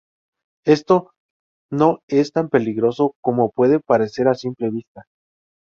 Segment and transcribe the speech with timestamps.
[0.65, 1.11] Esto
[1.71, 5.05] no es tan peligroso como puede parecer a simple vista.